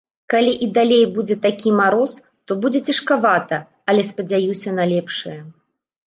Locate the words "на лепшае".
4.79-5.35